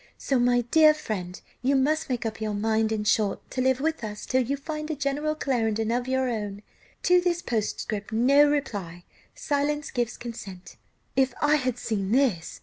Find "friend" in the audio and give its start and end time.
0.95-1.39